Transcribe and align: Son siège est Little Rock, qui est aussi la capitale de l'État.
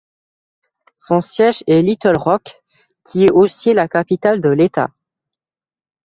Son 0.95 1.21
siège 1.21 1.63
est 1.67 1.83
Little 1.83 2.17
Rock, 2.17 2.59
qui 3.05 3.25
est 3.25 3.31
aussi 3.31 3.71
la 3.75 3.87
capitale 3.87 4.41
de 4.41 4.49
l'État. 4.49 4.89